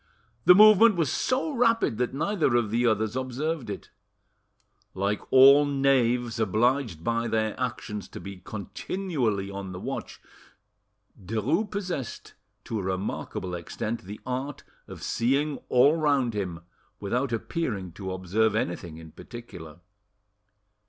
[0.45, 3.91] The movement was so rapid that neither of the others observed it.
[4.95, 10.19] Like all knaves, obliged by their actions to be continually on the watch,
[11.23, 12.33] Derues possessed
[12.63, 16.61] to a remarkable extent the art of seeing all round him
[16.99, 19.81] without appearing to observe anything in particular.